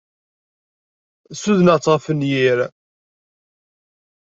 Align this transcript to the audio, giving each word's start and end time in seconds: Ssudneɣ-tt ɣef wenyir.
Ssudneɣ-tt 1.33 1.91
ɣef 1.91 2.05
wenyir. 2.07 2.57